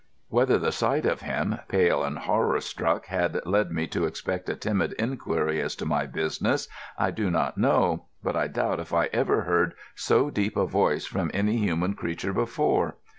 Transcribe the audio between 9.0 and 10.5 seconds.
ever heard so